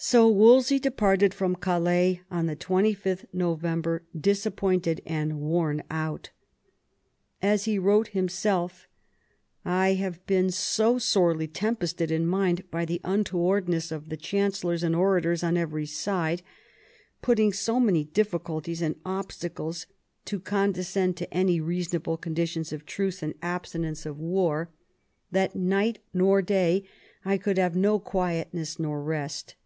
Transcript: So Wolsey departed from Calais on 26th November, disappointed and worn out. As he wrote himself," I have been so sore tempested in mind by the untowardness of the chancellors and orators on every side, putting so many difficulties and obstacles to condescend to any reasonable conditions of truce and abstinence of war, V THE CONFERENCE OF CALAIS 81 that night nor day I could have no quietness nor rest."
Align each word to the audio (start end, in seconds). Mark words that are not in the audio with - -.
So 0.00 0.28
Wolsey 0.28 0.78
departed 0.78 1.34
from 1.34 1.56
Calais 1.56 2.20
on 2.30 2.46
26th 2.46 3.24
November, 3.32 4.04
disappointed 4.16 5.00
and 5.04 5.40
worn 5.40 5.82
out. 5.90 6.30
As 7.42 7.64
he 7.64 7.80
wrote 7.80 8.06
himself," 8.08 8.86
I 9.64 9.94
have 9.94 10.24
been 10.24 10.52
so 10.52 10.98
sore 11.00 11.34
tempested 11.48 12.12
in 12.12 12.28
mind 12.28 12.70
by 12.70 12.84
the 12.84 13.00
untowardness 13.02 13.90
of 13.90 14.08
the 14.08 14.16
chancellors 14.16 14.84
and 14.84 14.94
orators 14.94 15.42
on 15.42 15.56
every 15.56 15.84
side, 15.84 16.42
putting 17.20 17.52
so 17.52 17.80
many 17.80 18.04
difficulties 18.04 18.80
and 18.80 19.00
obstacles 19.04 19.86
to 20.26 20.38
condescend 20.38 21.16
to 21.16 21.34
any 21.34 21.60
reasonable 21.60 22.16
conditions 22.16 22.72
of 22.72 22.86
truce 22.86 23.20
and 23.20 23.34
abstinence 23.42 24.06
of 24.06 24.16
war, 24.20 24.68
V 25.32 25.40
THE 25.40 25.48
CONFERENCE 25.48 25.48
OF 25.48 25.52
CALAIS 25.60 25.64
81 25.72 25.72
that 25.74 25.76
night 25.98 26.02
nor 26.14 26.40
day 26.40 26.84
I 27.24 27.36
could 27.36 27.58
have 27.58 27.74
no 27.74 27.98
quietness 27.98 28.78
nor 28.78 29.02
rest." 29.02 29.56